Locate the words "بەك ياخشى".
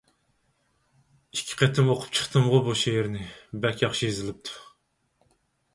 3.67-4.07